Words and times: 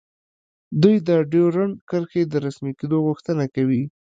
دوی 0.81 0.95
د 1.07 1.09
ډیورنډ 1.31 1.75
کرښې 1.89 2.23
د 2.27 2.33
رسمي 2.45 2.73
کیدو 2.79 2.97
غوښتنه 3.05 3.43
کوي 3.55 3.83